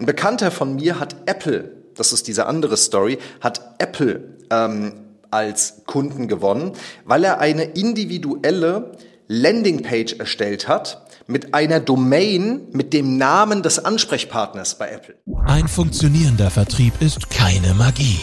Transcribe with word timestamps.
Ein 0.00 0.06
Bekannter 0.06 0.52
von 0.52 0.76
mir 0.76 1.00
hat 1.00 1.16
Apple, 1.26 1.72
das 1.96 2.12
ist 2.12 2.28
diese 2.28 2.46
andere 2.46 2.76
Story, 2.76 3.18
hat 3.40 3.74
Apple 3.78 4.36
ähm, 4.48 4.92
als 5.32 5.82
Kunden 5.86 6.28
gewonnen, 6.28 6.70
weil 7.04 7.24
er 7.24 7.40
eine 7.40 7.64
individuelle 7.64 8.92
Landingpage 9.26 10.12
erstellt 10.20 10.68
hat 10.68 11.04
mit 11.26 11.52
einer 11.52 11.80
Domain 11.80 12.68
mit 12.70 12.92
dem 12.92 13.16
Namen 13.18 13.64
des 13.64 13.84
Ansprechpartners 13.84 14.78
bei 14.78 14.88
Apple. 14.88 15.16
Ein 15.46 15.66
funktionierender 15.66 16.52
Vertrieb 16.52 16.92
ist 17.00 17.28
keine 17.28 17.74
Magie, 17.74 18.20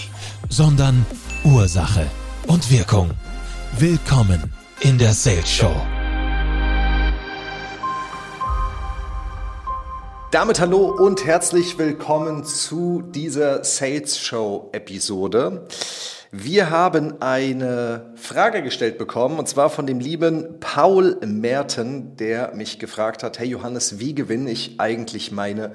sondern 0.48 1.06
Ursache 1.44 2.08
und 2.48 2.72
Wirkung. 2.72 3.12
Willkommen 3.78 4.54
in 4.80 4.98
der 4.98 5.12
Sales 5.12 5.52
Show. 5.52 5.76
Damit 10.32 10.60
hallo 10.60 10.88
und 10.88 11.26
herzlich 11.26 11.78
willkommen 11.78 12.44
zu 12.44 13.02
dieser 13.02 13.64
Sales 13.64 14.20
Show 14.20 14.70
Episode. 14.74 15.68
Wir 16.32 16.70
haben 16.70 17.22
eine 17.22 18.14
Frage 18.16 18.62
gestellt 18.62 18.98
bekommen 18.98 19.40
und 19.40 19.48
zwar 19.48 19.70
von 19.70 19.88
dem 19.88 20.00
lieben 20.00 20.60
Paul 20.60 21.18
Merten, 21.26 22.18
der 22.18 22.54
mich 22.56 22.80
gefragt 22.80 23.24
hat, 23.24 23.40
hey 23.40 23.48
Johannes, 23.48 24.00
wie 24.00 24.14
gewinne 24.14 24.52
ich 24.52 24.80
eigentlich 24.80 25.32
meine 25.32 25.74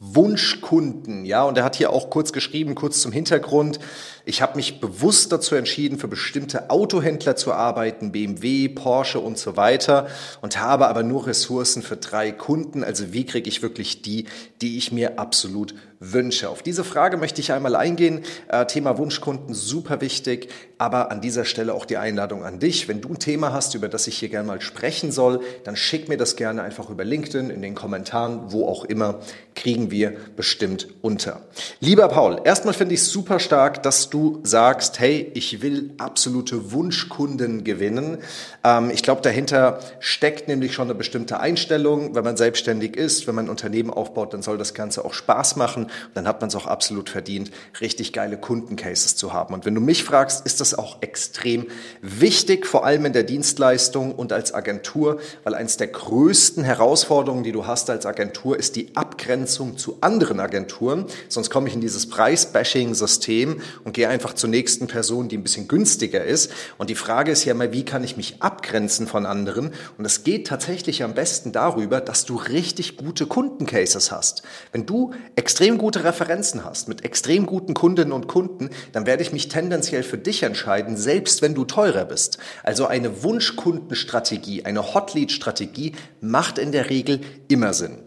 Wunschkunden? 0.00 1.24
Ja, 1.24 1.44
und 1.44 1.56
er 1.56 1.64
hat 1.64 1.76
hier 1.76 1.90
auch 1.90 2.10
kurz 2.10 2.32
geschrieben, 2.32 2.74
kurz 2.74 3.00
zum 3.00 3.12
Hintergrund. 3.12 3.78
Ich 4.24 4.40
habe 4.40 4.56
mich 4.56 4.80
bewusst 4.80 5.32
dazu 5.32 5.56
entschieden, 5.56 5.98
für 5.98 6.06
bestimmte 6.06 6.70
Autohändler 6.70 7.34
zu 7.34 7.52
arbeiten, 7.52 8.12
BMW, 8.12 8.68
Porsche 8.68 9.18
und 9.18 9.36
so 9.36 9.56
weiter 9.56 10.06
und 10.40 10.60
habe 10.60 10.86
aber 10.86 11.02
nur 11.02 11.26
Ressourcen 11.26 11.82
für 11.82 11.96
drei 11.96 12.30
Kunden. 12.30 12.84
Also 12.84 13.12
wie 13.12 13.26
kriege 13.26 13.48
ich 13.48 13.62
wirklich 13.62 14.02
die, 14.02 14.26
die 14.60 14.78
ich 14.78 14.92
mir 14.92 15.18
absolut 15.18 15.74
wünsche? 15.98 16.50
Auf 16.50 16.62
diese 16.62 16.84
Frage 16.84 17.16
möchte 17.16 17.40
ich 17.40 17.52
einmal 17.52 17.74
eingehen. 17.74 18.22
Äh, 18.48 18.66
Thema 18.66 18.96
Wunschkunden, 18.96 19.54
super 19.54 20.00
wichtig, 20.00 20.48
aber 20.78 21.10
an 21.10 21.20
dieser 21.20 21.44
Stelle 21.44 21.74
auch 21.74 21.84
die 21.84 21.96
Einladung 21.96 22.44
an 22.44 22.60
dich. 22.60 22.86
Wenn 22.86 23.00
du 23.00 23.10
ein 23.10 23.18
Thema 23.18 23.52
hast, 23.52 23.74
über 23.74 23.88
das 23.88 24.06
ich 24.06 24.18
hier 24.18 24.28
gerne 24.28 24.46
mal 24.46 24.60
sprechen 24.60 25.10
soll, 25.10 25.40
dann 25.64 25.74
schick 25.74 26.08
mir 26.08 26.16
das 26.16 26.36
gerne 26.36 26.62
einfach 26.62 26.90
über 26.90 27.04
LinkedIn, 27.04 27.50
in 27.50 27.62
den 27.62 27.74
Kommentaren, 27.74 28.52
wo 28.52 28.68
auch 28.68 28.84
immer, 28.84 29.20
kriegen 29.54 29.90
wir 29.90 30.14
bestimmt 30.36 30.88
unter. 31.02 31.42
Lieber 31.80 32.08
Paul, 32.08 32.40
erstmal 32.44 32.74
finde 32.74 32.94
ich 32.94 33.00
es 33.00 33.10
super 33.10 33.38
stark, 33.38 33.82
dass 33.82 34.11
du 34.12 34.40
sagst, 34.42 35.00
hey, 35.00 35.30
ich 35.34 35.62
will 35.62 35.94
absolute 35.96 36.72
Wunschkunden 36.72 37.64
gewinnen. 37.64 38.18
Ähm, 38.62 38.90
ich 38.90 39.02
glaube, 39.02 39.22
dahinter 39.22 39.80
steckt 40.00 40.48
nämlich 40.48 40.74
schon 40.74 40.88
eine 40.88 40.94
bestimmte 40.94 41.40
Einstellung. 41.40 42.14
Wenn 42.14 42.24
man 42.24 42.36
selbstständig 42.36 42.96
ist, 42.96 43.26
wenn 43.26 43.34
man 43.34 43.46
ein 43.46 43.50
Unternehmen 43.50 43.90
aufbaut, 43.90 44.34
dann 44.34 44.42
soll 44.42 44.58
das 44.58 44.74
Ganze 44.74 45.04
auch 45.04 45.14
Spaß 45.14 45.56
machen. 45.56 45.86
Dann 46.12 46.28
hat 46.28 46.42
man 46.42 46.48
es 46.48 46.54
auch 46.54 46.66
absolut 46.66 47.08
verdient, 47.08 47.50
richtig 47.80 48.12
geile 48.12 48.36
Kundencases 48.36 49.16
zu 49.16 49.32
haben. 49.32 49.54
Und 49.54 49.64
wenn 49.64 49.74
du 49.74 49.80
mich 49.80 50.04
fragst, 50.04 50.44
ist 50.44 50.60
das 50.60 50.74
auch 50.74 51.00
extrem 51.00 51.66
wichtig, 52.02 52.66
vor 52.66 52.84
allem 52.84 53.06
in 53.06 53.14
der 53.14 53.22
Dienstleistung 53.22 54.14
und 54.14 54.32
als 54.32 54.52
Agentur, 54.52 55.20
weil 55.44 55.54
eins 55.54 55.78
der 55.78 55.86
größten 55.86 56.64
Herausforderungen, 56.64 57.44
die 57.44 57.52
du 57.52 57.66
hast 57.66 57.88
als 57.88 58.04
Agentur, 58.04 58.58
ist 58.58 58.76
die 58.76 58.94
Abgrenzung 58.94 59.78
zu 59.78 59.96
anderen 60.02 60.38
Agenturen. 60.38 61.06
Sonst 61.28 61.48
komme 61.48 61.68
ich 61.68 61.74
in 61.74 61.80
dieses 61.80 62.10
Preis-Bashing-System 62.10 63.62
und 63.84 63.92
gehe 63.94 64.01
gehe 64.02 64.08
einfach 64.08 64.34
zur 64.34 64.50
nächsten 64.50 64.88
Person, 64.88 65.28
die 65.28 65.36
ein 65.36 65.44
bisschen 65.44 65.68
günstiger 65.68 66.24
ist. 66.24 66.50
Und 66.76 66.90
die 66.90 66.96
Frage 66.96 67.30
ist 67.30 67.44
ja 67.44 67.54
mal, 67.54 67.72
wie 67.72 67.84
kann 67.84 68.02
ich 68.02 68.16
mich 68.16 68.42
abgrenzen 68.42 69.06
von 69.06 69.26
anderen? 69.26 69.70
Und 69.96 70.04
es 70.04 70.24
geht 70.24 70.48
tatsächlich 70.48 71.04
am 71.04 71.14
besten 71.14 71.52
darüber, 71.52 72.00
dass 72.00 72.24
du 72.24 72.34
richtig 72.34 72.96
gute 72.96 73.26
Kundencases 73.26 74.10
hast. 74.10 74.42
Wenn 74.72 74.86
du 74.86 75.12
extrem 75.36 75.78
gute 75.78 76.02
Referenzen 76.02 76.64
hast 76.64 76.88
mit 76.88 77.04
extrem 77.04 77.46
guten 77.46 77.74
Kundinnen 77.74 78.10
und 78.10 78.26
Kunden, 78.26 78.70
dann 78.90 79.06
werde 79.06 79.22
ich 79.22 79.32
mich 79.32 79.46
tendenziell 79.46 80.02
für 80.02 80.18
dich 80.18 80.42
entscheiden, 80.42 80.96
selbst 80.96 81.40
wenn 81.40 81.54
du 81.54 81.64
teurer 81.64 82.04
bist. 82.04 82.38
Also 82.64 82.86
eine 82.86 83.22
Wunschkundenstrategie, 83.22 84.64
eine 84.64 84.94
Hotlead-Strategie 84.94 85.92
macht 86.20 86.58
in 86.58 86.72
der 86.72 86.90
Regel 86.90 87.20
immer 87.46 87.72
Sinn. 87.72 87.98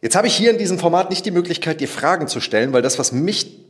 Jetzt 0.00 0.14
habe 0.14 0.28
ich 0.28 0.36
hier 0.36 0.52
in 0.52 0.58
diesem 0.58 0.78
Format 0.78 1.10
nicht 1.10 1.26
die 1.26 1.32
Möglichkeit, 1.32 1.80
dir 1.80 1.88
Fragen 1.88 2.28
zu 2.28 2.38
stellen, 2.38 2.72
weil 2.72 2.82
das, 2.82 3.00
was 3.00 3.10
mich 3.10 3.65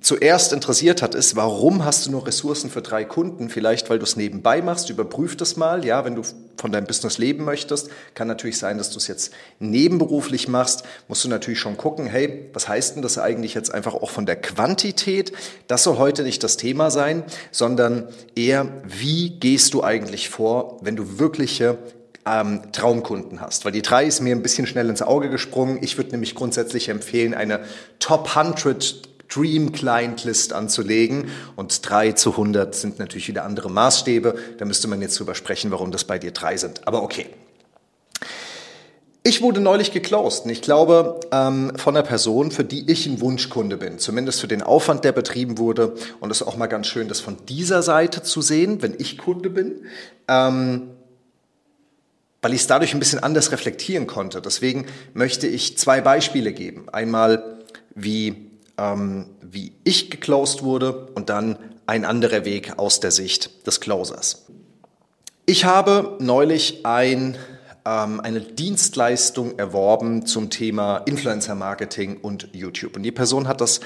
zuerst 0.00 0.52
interessiert 0.52 1.02
hat, 1.02 1.14
ist, 1.14 1.36
warum 1.36 1.84
hast 1.84 2.06
du 2.06 2.10
nur 2.10 2.26
Ressourcen 2.26 2.70
für 2.70 2.82
drei 2.82 3.04
Kunden? 3.04 3.50
Vielleicht, 3.50 3.90
weil 3.90 3.98
du 3.98 4.04
es 4.04 4.16
nebenbei 4.16 4.62
machst, 4.62 4.90
überprüf 4.90 5.36
das 5.36 5.56
mal. 5.56 5.84
Ja, 5.84 6.04
wenn 6.04 6.14
du 6.14 6.22
von 6.56 6.72
deinem 6.72 6.86
Business 6.86 7.18
leben 7.18 7.44
möchtest, 7.44 7.90
kann 8.14 8.28
natürlich 8.28 8.58
sein, 8.58 8.78
dass 8.78 8.90
du 8.90 8.98
es 8.98 9.08
jetzt 9.08 9.32
nebenberuflich 9.58 10.48
machst, 10.48 10.84
musst 11.08 11.24
du 11.24 11.28
natürlich 11.28 11.58
schon 11.58 11.76
gucken, 11.76 12.06
hey, 12.06 12.50
was 12.52 12.68
heißt 12.68 12.96
denn 12.96 13.02
das 13.02 13.18
eigentlich 13.18 13.54
jetzt 13.54 13.72
einfach 13.72 13.94
auch 13.94 14.10
von 14.10 14.26
der 14.26 14.36
Quantität? 14.36 15.32
Das 15.66 15.84
soll 15.84 15.98
heute 15.98 16.22
nicht 16.22 16.42
das 16.44 16.56
Thema 16.56 16.90
sein, 16.90 17.24
sondern 17.50 18.08
eher, 18.34 18.68
wie 18.84 19.30
gehst 19.40 19.74
du 19.74 19.82
eigentlich 19.82 20.28
vor, 20.28 20.78
wenn 20.82 20.96
du 20.96 21.18
wirkliche 21.18 21.78
ähm, 22.26 22.60
Traumkunden 22.72 23.40
hast. 23.40 23.64
Weil 23.64 23.72
die 23.72 23.82
drei 23.82 24.04
ist 24.04 24.20
mir 24.20 24.34
ein 24.34 24.42
bisschen 24.42 24.66
schnell 24.66 24.88
ins 24.88 25.02
Auge 25.02 25.30
gesprungen. 25.30 25.78
Ich 25.80 25.96
würde 25.96 26.10
nämlich 26.10 26.34
grundsätzlich 26.34 26.88
empfehlen, 26.88 27.34
eine 27.34 27.60
Top 27.98 28.36
100 28.36 29.09
Dream 29.34 29.72
Client 29.72 30.24
List 30.24 30.52
anzulegen. 30.52 31.28
Und 31.56 31.88
drei 31.88 32.12
zu 32.12 32.32
100 32.32 32.74
sind 32.74 32.98
natürlich 32.98 33.28
wieder 33.28 33.44
andere 33.44 33.70
Maßstäbe. 33.70 34.34
Da 34.58 34.64
müsste 34.64 34.88
man 34.88 35.00
jetzt 35.00 35.18
drüber 35.18 35.34
sprechen, 35.34 35.70
warum 35.70 35.90
das 35.90 36.04
bei 36.04 36.18
dir 36.18 36.32
drei 36.32 36.56
sind. 36.56 36.86
Aber 36.86 37.02
okay. 37.02 37.26
Ich 39.22 39.42
wurde 39.42 39.60
neulich 39.60 39.92
geclosed 39.92 40.44
und 40.44 40.50
ich 40.50 40.62
glaube 40.62 41.20
ähm, 41.30 41.72
von 41.76 41.94
einer 41.94 42.06
Person, 42.06 42.50
für 42.50 42.64
die 42.64 42.90
ich 42.90 43.06
ein 43.06 43.20
Wunschkunde 43.20 43.76
bin, 43.76 43.98
zumindest 43.98 44.40
für 44.40 44.48
den 44.48 44.62
Aufwand, 44.62 45.04
der 45.04 45.12
betrieben 45.12 45.58
wurde. 45.58 45.94
Und 46.20 46.30
es 46.30 46.40
ist 46.40 46.46
auch 46.46 46.56
mal 46.56 46.68
ganz 46.68 46.86
schön, 46.86 47.06
das 47.06 47.20
von 47.20 47.36
dieser 47.46 47.82
Seite 47.82 48.22
zu 48.22 48.40
sehen, 48.40 48.80
wenn 48.80 48.94
ich 48.98 49.18
Kunde 49.18 49.50
bin, 49.50 49.82
ähm, 50.26 50.88
weil 52.40 52.54
ich 52.54 52.62
es 52.62 52.66
dadurch 52.66 52.94
ein 52.94 52.98
bisschen 52.98 53.22
anders 53.22 53.52
reflektieren 53.52 54.06
konnte. 54.06 54.40
Deswegen 54.40 54.86
möchte 55.12 55.46
ich 55.46 55.76
zwei 55.76 56.00
Beispiele 56.00 56.54
geben. 56.54 56.88
Einmal, 56.88 57.58
wie 57.94 58.49
ähm, 58.80 59.26
wie 59.42 59.72
ich 59.84 60.10
geclosed 60.10 60.62
wurde 60.62 61.08
und 61.14 61.28
dann 61.28 61.58
ein 61.86 62.04
anderer 62.04 62.44
Weg 62.44 62.78
aus 62.78 63.00
der 63.00 63.10
Sicht 63.10 63.66
des 63.66 63.80
Closers. 63.80 64.46
Ich 65.44 65.64
habe 65.64 66.16
neulich 66.20 66.86
ein 66.86 67.36
ähm, 67.90 68.20
eine 68.20 68.40
Dienstleistung 68.40 69.58
erworben 69.58 70.24
zum 70.24 70.48
Thema 70.48 70.98
Influencer 70.98 71.56
Marketing 71.56 72.18
und 72.20 72.48
YouTube. 72.52 72.96
Und 72.96 73.02
die 73.02 73.10
Person 73.10 73.48
hat 73.48 73.60
das 73.60 73.80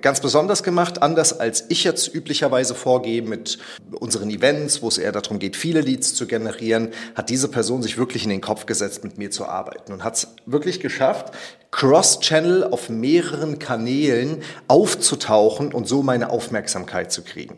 ganz 0.00 0.20
besonders 0.20 0.62
gemacht, 0.62 1.02
anders 1.02 1.38
als 1.38 1.64
ich 1.68 1.82
jetzt 1.82 2.14
üblicherweise 2.14 2.74
vorgehe 2.74 3.22
mit 3.22 3.58
unseren 3.98 4.30
Events, 4.30 4.82
wo 4.82 4.88
es 4.88 4.98
eher 4.98 5.10
darum 5.10 5.40
geht, 5.40 5.56
viele 5.56 5.80
Leads 5.80 6.14
zu 6.14 6.26
generieren, 6.26 6.90
hat 7.16 7.28
diese 7.28 7.48
Person 7.48 7.82
sich 7.82 7.98
wirklich 7.98 8.22
in 8.22 8.30
den 8.30 8.40
Kopf 8.40 8.66
gesetzt, 8.66 9.02
mit 9.02 9.18
mir 9.18 9.30
zu 9.30 9.46
arbeiten 9.46 9.92
und 9.92 10.04
hat 10.04 10.16
es 10.16 10.28
wirklich 10.46 10.78
geschafft, 10.78 11.34
Cross-Channel 11.72 12.64
auf 12.64 12.88
mehreren 12.88 13.58
Kanälen 13.58 14.42
aufzutauchen 14.68 15.72
und 15.72 15.88
so 15.88 16.02
meine 16.02 16.30
Aufmerksamkeit 16.30 17.10
zu 17.10 17.22
kriegen. 17.22 17.56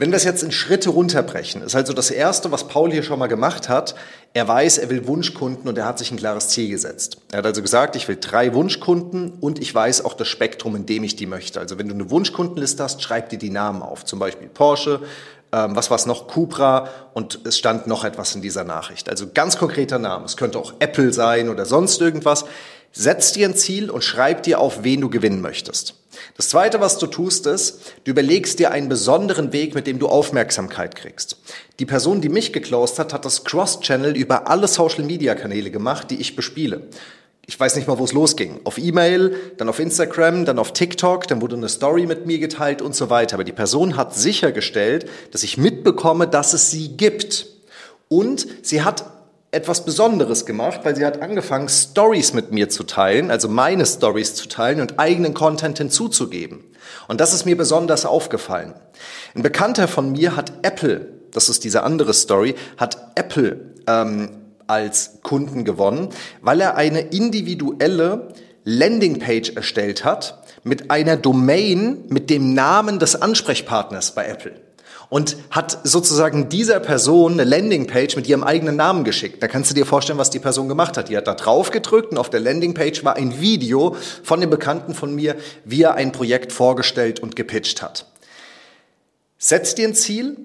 Wenn 0.00 0.12
wir 0.12 0.16
es 0.16 0.22
jetzt 0.22 0.44
in 0.44 0.52
Schritte 0.52 0.90
runterbrechen, 0.90 1.60
ist 1.60 1.74
also 1.74 1.92
das 1.92 2.12
Erste, 2.12 2.52
was 2.52 2.68
Paul 2.68 2.92
hier 2.92 3.02
schon 3.02 3.18
mal 3.18 3.26
gemacht 3.26 3.68
hat, 3.68 3.96
er 4.32 4.46
weiß, 4.46 4.78
er 4.78 4.90
will 4.90 5.08
Wunschkunden 5.08 5.68
und 5.68 5.76
er 5.76 5.86
hat 5.86 5.98
sich 5.98 6.12
ein 6.12 6.16
klares 6.16 6.50
Ziel 6.50 6.70
gesetzt. 6.70 7.18
Er 7.32 7.38
hat 7.38 7.46
also 7.46 7.62
gesagt, 7.62 7.96
ich 7.96 8.06
will 8.06 8.16
drei 8.20 8.54
Wunschkunden 8.54 9.32
und 9.40 9.58
ich 9.58 9.74
weiß 9.74 10.04
auch 10.04 10.14
das 10.14 10.28
Spektrum, 10.28 10.76
in 10.76 10.86
dem 10.86 11.02
ich 11.02 11.16
die 11.16 11.26
möchte. 11.26 11.58
Also 11.58 11.80
wenn 11.80 11.88
du 11.88 11.94
eine 11.94 12.10
Wunschkundenliste 12.10 12.80
hast, 12.80 13.02
schreib 13.02 13.30
dir 13.30 13.40
die 13.40 13.50
Namen 13.50 13.82
auf. 13.82 14.04
Zum 14.04 14.20
Beispiel 14.20 14.46
Porsche, 14.46 15.00
ähm, 15.52 15.76
was 15.76 15.90
war 15.90 15.96
es 15.96 16.06
noch, 16.06 16.28
Cupra 16.28 16.88
und 17.14 17.40
es 17.44 17.58
stand 17.58 17.86
noch 17.86 18.04
etwas 18.04 18.34
in 18.34 18.42
dieser 18.42 18.64
Nachricht. 18.64 19.08
Also 19.08 19.26
ganz 19.32 19.58
konkreter 19.58 19.98
Name. 19.98 20.24
Es 20.24 20.36
könnte 20.36 20.58
auch 20.58 20.74
Apple 20.78 21.12
sein 21.12 21.48
oder 21.48 21.64
sonst 21.64 22.00
irgendwas. 22.00 22.44
Setz 22.92 23.32
dir 23.32 23.48
ein 23.48 23.54
Ziel 23.54 23.90
und 23.90 24.02
schreib 24.02 24.42
dir 24.42 24.60
auf, 24.60 24.82
wen 24.82 25.00
du 25.00 25.10
gewinnen 25.10 25.40
möchtest. 25.40 25.94
Das 26.36 26.48
zweite, 26.48 26.80
was 26.80 26.98
du 26.98 27.06
tust, 27.06 27.46
ist, 27.46 27.92
du 28.04 28.10
überlegst 28.10 28.58
dir 28.58 28.70
einen 28.70 28.88
besonderen 28.88 29.52
Weg, 29.52 29.74
mit 29.74 29.86
dem 29.86 29.98
du 29.98 30.08
Aufmerksamkeit 30.08 30.96
kriegst. 30.96 31.36
Die 31.78 31.86
Person, 31.86 32.20
die 32.20 32.28
mich 32.28 32.52
geclosed 32.52 32.98
hat, 32.98 33.12
hat 33.12 33.24
das 33.24 33.44
Cross-Channel 33.44 34.16
über 34.16 34.48
alle 34.48 34.68
Social-Media-Kanäle 34.68 35.70
gemacht, 35.70 36.10
die 36.10 36.20
ich 36.20 36.34
bespiele. 36.34 36.82
Ich 37.50 37.58
weiß 37.58 37.76
nicht 37.76 37.88
mal, 37.88 37.98
wo 37.98 38.04
es 38.04 38.12
losging. 38.12 38.60
Auf 38.64 38.76
E-Mail, 38.76 39.34
dann 39.56 39.70
auf 39.70 39.78
Instagram, 39.78 40.44
dann 40.44 40.58
auf 40.58 40.74
TikTok, 40.74 41.26
dann 41.28 41.40
wurde 41.40 41.56
eine 41.56 41.70
Story 41.70 42.04
mit 42.04 42.26
mir 42.26 42.38
geteilt 42.38 42.82
und 42.82 42.94
so 42.94 43.08
weiter. 43.08 43.36
Aber 43.36 43.44
die 43.44 43.52
Person 43.52 43.96
hat 43.96 44.14
sichergestellt, 44.14 45.08
dass 45.32 45.42
ich 45.42 45.56
mitbekomme, 45.56 46.28
dass 46.28 46.52
es 46.52 46.70
sie 46.70 46.98
gibt. 46.98 47.46
Und 48.08 48.46
sie 48.60 48.82
hat 48.82 49.06
etwas 49.50 49.86
Besonderes 49.86 50.44
gemacht, 50.44 50.80
weil 50.82 50.94
sie 50.94 51.06
hat 51.06 51.22
angefangen, 51.22 51.70
Stories 51.70 52.34
mit 52.34 52.52
mir 52.52 52.68
zu 52.68 52.84
teilen, 52.84 53.30
also 53.30 53.48
meine 53.48 53.86
Stories 53.86 54.34
zu 54.34 54.46
teilen 54.46 54.82
und 54.82 54.98
eigenen 54.98 55.32
Content 55.32 55.78
hinzuzugeben. 55.78 56.62
Und 57.08 57.18
das 57.18 57.32
ist 57.32 57.46
mir 57.46 57.56
besonders 57.56 58.04
aufgefallen. 58.04 58.74
Ein 59.34 59.42
Bekannter 59.42 59.88
von 59.88 60.12
mir 60.12 60.36
hat 60.36 60.52
Apple, 60.60 61.14
das 61.30 61.48
ist 61.48 61.64
diese 61.64 61.82
andere 61.82 62.12
Story, 62.12 62.56
hat 62.76 63.12
Apple 63.14 63.72
ähm, 63.86 64.47
als 64.68 65.18
Kunden 65.22 65.64
gewonnen, 65.64 66.10
weil 66.40 66.60
er 66.60 66.76
eine 66.76 67.00
individuelle 67.00 68.28
Landingpage 68.64 69.50
erstellt 69.56 70.04
hat 70.04 70.42
mit 70.62 70.90
einer 70.90 71.16
Domain 71.16 72.04
mit 72.08 72.30
dem 72.30 72.54
Namen 72.54 72.98
des 72.98 73.20
Ansprechpartners 73.20 74.14
bei 74.14 74.26
Apple 74.26 74.54
und 75.08 75.36
hat 75.50 75.78
sozusagen 75.84 76.48
dieser 76.48 76.80
Person 76.80 77.32
eine 77.32 77.44
Landingpage 77.44 78.16
mit 78.16 78.26
ihrem 78.26 78.44
eigenen 78.44 78.76
Namen 78.76 79.04
geschickt. 79.04 79.42
Da 79.42 79.48
kannst 79.48 79.70
du 79.70 79.74
dir 79.74 79.86
vorstellen, 79.86 80.18
was 80.18 80.30
die 80.30 80.38
Person 80.38 80.68
gemacht 80.68 80.96
hat. 80.96 81.08
Die 81.08 81.16
hat 81.16 81.26
da 81.26 81.34
drauf 81.34 81.70
gedrückt 81.70 82.10
und 82.10 82.18
auf 82.18 82.30
der 82.30 82.40
Landingpage 82.40 83.04
war 83.04 83.16
ein 83.16 83.40
Video 83.40 83.96
von 84.22 84.40
dem 84.40 84.50
Bekannten 84.50 84.94
von 84.94 85.14
mir, 85.14 85.36
wie 85.64 85.82
er 85.82 85.94
ein 85.94 86.12
Projekt 86.12 86.52
vorgestellt 86.52 87.20
und 87.20 87.36
gepitcht 87.36 87.80
hat. 87.80 88.06
Setz 89.38 89.74
dir 89.74 89.88
ein 89.88 89.94
Ziel, 89.94 90.36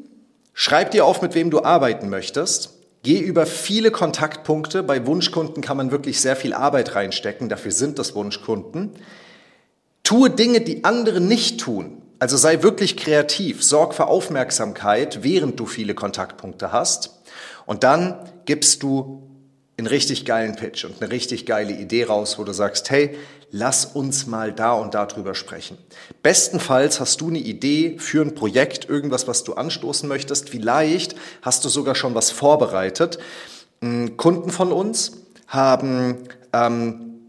schreib 0.53 0.91
dir 0.91 1.05
auf, 1.05 1.21
mit 1.21 1.35
wem 1.35 1.49
du 1.49 1.63
arbeiten 1.63 2.09
möchtest. 2.09 2.69
Geh 3.03 3.19
über 3.19 3.45
viele 3.45 3.91
Kontaktpunkte. 3.91 4.81
Bei 4.81 5.05
Wunschkunden 5.05 5.61
kann 5.61 5.75
man 5.75 5.91
wirklich 5.91 6.21
sehr 6.21 6.37
viel 6.37 6.53
Arbeit 6.53 6.95
reinstecken. 6.95 7.49
Dafür 7.49 7.71
sind 7.71 7.99
das 7.99 8.15
Wunschkunden. 8.15 8.91
Tue 10.03 10.29
Dinge, 10.29 10.61
die 10.61 10.85
andere 10.85 11.19
nicht 11.19 11.59
tun. 11.59 12.01
Also 12.19 12.37
sei 12.37 12.63
wirklich 12.63 12.95
kreativ, 12.95 13.61
sorg 13.61 13.93
für 13.93 14.07
Aufmerksamkeit, 14.07 15.21
während 15.21 15.59
du 15.59 15.65
viele 15.65 15.93
Kontaktpunkte 15.93 16.71
hast. 16.71 17.21
Und 17.65 17.83
dann 17.83 18.29
gibst 18.45 18.83
du 18.83 19.21
einen 19.77 19.87
richtig 19.87 20.25
geilen 20.25 20.55
Pitch 20.55 20.85
und 20.85 21.01
eine 21.01 21.11
richtig 21.11 21.45
geile 21.45 21.73
Idee 21.73 22.03
raus, 22.05 22.37
wo 22.37 22.43
du 22.43 22.53
sagst, 22.53 22.89
hey, 22.91 23.17
lass 23.51 23.85
uns 23.85 24.27
mal 24.27 24.51
da 24.51 24.73
und 24.73 24.93
da 24.93 25.05
drüber 25.05 25.35
sprechen. 25.35 25.77
Bestenfalls 26.21 26.99
hast 26.99 27.21
du 27.21 27.29
eine 27.29 27.39
Idee 27.39 27.97
für 27.99 28.21
ein 28.21 28.35
Projekt, 28.35 28.87
irgendwas, 28.87 29.27
was 29.27 29.43
du 29.43 29.53
anstoßen 29.53 30.07
möchtest. 30.07 30.49
Vielleicht 30.49 31.15
hast 31.41 31.65
du 31.65 31.69
sogar 31.69 31.95
schon 31.95 32.13
was 32.13 32.31
vorbereitet. 32.31 33.17
Kunden 34.17 34.51
von 34.51 34.71
uns 34.71 35.23
haben, 35.47 36.29
ähm, 36.53 37.19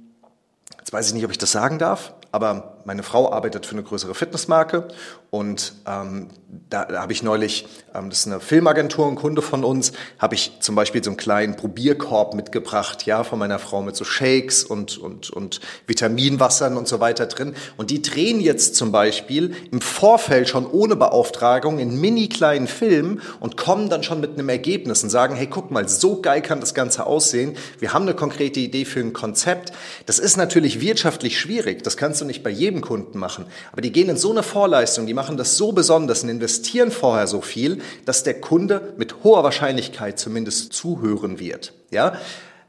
jetzt 0.79 0.93
weiß 0.93 1.09
ich 1.09 1.15
nicht, 1.15 1.25
ob 1.25 1.31
ich 1.31 1.39
das 1.39 1.53
sagen 1.53 1.79
darf, 1.79 2.15
aber 2.31 2.74
meine 2.85 3.03
Frau 3.03 3.33
arbeitet 3.33 3.67
für 3.67 3.73
eine 3.73 3.83
größere 3.83 4.15
Fitnessmarke 4.15 4.89
und 5.31 5.75
ähm, 5.87 6.29
da, 6.71 6.85
da 6.85 7.01
habe 7.01 7.13
ich 7.13 7.23
neulich, 7.23 7.67
ähm, 7.95 8.09
das 8.09 8.21
ist 8.21 8.27
eine 8.29 8.41
Filmagentur, 8.41 9.09
ein 9.09 9.17
Kunde 9.17 9.43
von 9.43 9.65
uns, 9.65 9.93
habe 10.19 10.37
ich 10.37 10.61
zum 10.61 10.75
Beispiel 10.77 11.03
so 11.03 11.11
einen 11.11 11.17
kleinen 11.17 11.57
Probierkorb 11.57 12.35
mitgebracht, 12.35 13.05
ja, 13.07 13.25
von 13.25 13.39
meiner 13.39 13.59
Frau 13.59 13.83
mit 13.83 13.97
so 13.97 14.05
Shakes 14.05 14.63
und, 14.63 14.97
und, 14.97 15.31
und 15.31 15.61
Vitaminwassern 15.87 16.77
und 16.77 16.87
so 16.87 17.01
weiter 17.01 17.27
drin. 17.27 17.55
Und 17.77 17.91
die 17.91 18.01
drehen 18.01 18.41
jetzt 18.41 18.77
zum 18.77 18.93
Beispiel 18.93 19.55
im 19.73 19.81
Vorfeld 19.81 20.49
schon 20.49 20.67
ohne 20.67 20.95
Beauftragung 20.97 21.79
in 21.79 22.01
mini 22.01 22.29
kleinen 22.29 22.69
Filmen 22.69 23.21
und 23.41 23.57
kommen 23.57 23.89
dann 23.89 24.03
schon 24.03 24.21
mit 24.21 24.35
einem 24.35 24.49
Ergebnis 24.49 25.03
und 25.03 25.11
sagen, 25.11 25.35
hey, 25.35 25.49
guck 25.49 25.71
mal, 25.71 25.89
so 25.89 26.21
geil 26.21 26.43
kann 26.43 26.61
das 26.61 26.75
Ganze 26.75 27.07
aussehen. 27.07 27.57
Wir 27.81 27.93
haben 27.93 28.03
eine 28.03 28.15
konkrete 28.15 28.61
Idee 28.61 28.85
für 28.85 29.01
ein 29.01 29.13
Konzept. 29.13 29.73
Das 30.07 30.19
ist 30.19 30.37
natürlich 30.37 30.81
wirtschaftlich 30.81 31.41
schwierig. 31.41 31.83
Das 31.83 31.97
kannst 31.97 32.21
du 32.21 32.25
nicht 32.25 32.43
bei 32.45 32.51
jedem 32.51 32.74
jedem 32.75 32.81
Kunden 32.81 33.19
machen. 33.19 33.47
Aber 33.73 33.81
die 33.81 33.93
gehen 33.93 34.09
in 34.09 34.17
so 34.17 34.31
eine 34.31 34.43
Vorleistung, 34.43 35.07
die 35.07 35.15
machen 35.15 35.37
das 35.37 35.57
so 35.57 35.73
besonders 35.73 36.23
und 36.23 36.29
investieren 36.29 36.91
vorher 36.91 37.27
so 37.27 37.41
viel, 37.41 37.81
dass 38.05 38.25
der 38.25 38.41
Kunde 38.41 38.95
mit 38.97 39.23
hoher 39.23 39.45
Wahrscheinlichkeit 39.45 40.19
zumindest 40.19 40.73
zuhören 40.73 41.39
wird. 41.39 41.73
Ja? 41.91 42.19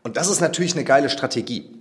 Und 0.03 0.17
das 0.17 0.29
ist 0.29 0.41
natürlich 0.41 0.73
eine 0.73 0.83
geile 0.83 1.09
Strategie. 1.09 1.71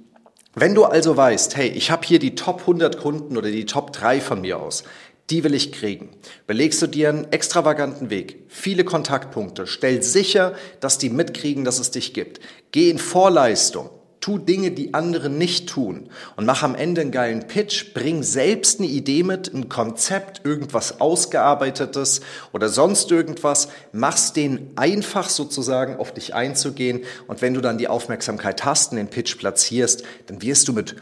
Wenn 0.54 0.74
du 0.74 0.84
also 0.84 1.16
weißt, 1.16 1.56
hey, 1.56 1.68
ich 1.68 1.90
habe 1.90 2.06
hier 2.06 2.18
die 2.18 2.36
Top 2.36 2.60
100 2.60 2.98
Kunden 2.98 3.36
oder 3.36 3.50
die 3.50 3.66
Top 3.66 3.92
3 3.92 4.20
von 4.20 4.40
mir 4.40 4.60
aus, 4.60 4.84
die 5.30 5.42
will 5.42 5.54
ich 5.54 5.72
kriegen. 5.72 6.10
Belegst 6.46 6.80
du 6.80 6.86
dir 6.86 7.08
einen 7.08 7.32
extravaganten 7.32 8.10
Weg, 8.10 8.44
viele 8.48 8.84
Kontaktpunkte, 8.84 9.66
stell 9.66 10.02
sicher, 10.02 10.54
dass 10.80 10.98
die 10.98 11.10
mitkriegen, 11.10 11.64
dass 11.64 11.80
es 11.80 11.90
dich 11.90 12.12
gibt. 12.14 12.40
Geh 12.72 12.90
in 12.90 12.98
Vorleistung. 12.98 13.90
Tu 14.24 14.38
Dinge, 14.38 14.70
die 14.70 14.94
andere 14.94 15.28
nicht 15.28 15.68
tun. 15.68 16.08
Und 16.36 16.46
mach 16.46 16.62
am 16.62 16.74
Ende 16.74 17.02
einen 17.02 17.10
geilen 17.10 17.46
Pitch, 17.46 17.92
bring 17.92 18.22
selbst 18.22 18.80
eine 18.80 18.88
Idee 18.88 19.22
mit, 19.22 19.52
ein 19.52 19.68
Konzept, 19.68 20.46
irgendwas 20.46 20.98
ausgearbeitetes 20.98 22.22
oder 22.54 22.70
sonst 22.70 23.10
irgendwas, 23.10 23.68
mach's 23.92 24.32
denen 24.32 24.70
einfach 24.76 25.28
sozusagen 25.28 25.96
auf 25.96 26.14
dich 26.14 26.34
einzugehen. 26.34 27.02
Und 27.26 27.42
wenn 27.42 27.52
du 27.52 27.60
dann 27.60 27.76
die 27.76 27.88
Aufmerksamkeit 27.88 28.64
hast 28.64 28.92
und 28.92 28.96
den 28.96 29.08
Pitch 29.08 29.36
platzierst, 29.36 30.04
dann 30.26 30.40
wirst 30.40 30.68
du 30.68 30.72
mit 30.72 30.96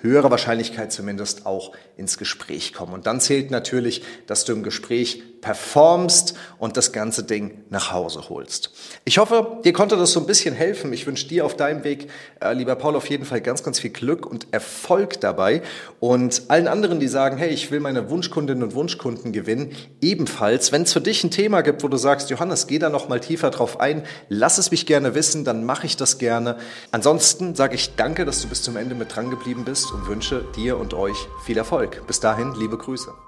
höherer 0.00 0.30
Wahrscheinlichkeit 0.30 0.92
zumindest 0.92 1.46
auch 1.46 1.72
ins 1.96 2.16
Gespräch 2.16 2.72
kommen. 2.72 2.92
Und 2.92 3.08
dann 3.08 3.20
zählt 3.20 3.50
natürlich, 3.50 4.02
dass 4.28 4.44
du 4.44 4.52
im 4.52 4.62
Gespräch 4.62 5.24
performst 5.40 6.34
und 6.58 6.76
das 6.76 6.92
ganze 6.92 7.22
Ding 7.22 7.62
nach 7.70 7.92
Hause 7.92 8.28
holst. 8.28 8.70
Ich 9.04 9.18
hoffe, 9.18 9.58
dir 9.64 9.72
konnte 9.72 9.96
das 9.96 10.12
so 10.12 10.20
ein 10.20 10.26
bisschen 10.26 10.54
helfen. 10.54 10.92
Ich 10.92 11.06
wünsche 11.06 11.28
dir 11.28 11.44
auf 11.44 11.56
deinem 11.56 11.84
Weg, 11.84 12.08
äh, 12.40 12.52
lieber 12.52 12.74
Paul, 12.76 12.96
auf 12.96 13.08
jeden 13.08 13.24
Fall 13.24 13.40
ganz, 13.40 13.62
ganz 13.62 13.78
viel 13.78 13.90
Glück 13.90 14.26
und 14.26 14.48
Erfolg 14.52 15.20
dabei. 15.20 15.62
Und 16.00 16.42
allen 16.48 16.68
anderen, 16.68 17.00
die 17.00 17.08
sagen, 17.08 17.36
hey, 17.36 17.50
ich 17.50 17.70
will 17.70 17.80
meine 17.80 18.10
Wunschkundinnen 18.10 18.62
und 18.62 18.74
Wunschkunden 18.74 19.32
gewinnen, 19.32 19.72
ebenfalls. 20.00 20.72
Wenn 20.72 20.82
es 20.82 20.92
für 20.92 21.00
dich 21.00 21.22
ein 21.24 21.30
Thema 21.30 21.62
gibt, 21.62 21.82
wo 21.82 21.88
du 21.88 21.96
sagst, 21.96 22.30
Johannes, 22.30 22.66
geh 22.66 22.78
da 22.78 22.90
noch 22.90 23.08
mal 23.08 23.20
tiefer 23.20 23.50
drauf 23.50 23.80
ein, 23.80 24.04
lass 24.28 24.58
es 24.58 24.70
mich 24.70 24.86
gerne 24.86 25.14
wissen, 25.14 25.44
dann 25.44 25.64
mache 25.64 25.86
ich 25.86 25.96
das 25.96 26.18
gerne. 26.18 26.56
Ansonsten 26.90 27.54
sage 27.54 27.74
ich 27.74 27.94
danke, 27.96 28.24
dass 28.24 28.42
du 28.42 28.48
bis 28.48 28.62
zum 28.62 28.76
Ende 28.76 28.94
mit 28.94 29.14
dran 29.14 29.30
geblieben 29.30 29.64
bist 29.64 29.92
und 29.92 30.06
wünsche 30.08 30.44
dir 30.56 30.78
und 30.78 30.94
euch 30.94 31.16
viel 31.44 31.56
Erfolg. 31.56 32.06
Bis 32.06 32.20
dahin, 32.20 32.54
liebe 32.58 32.76
Grüße. 32.76 33.27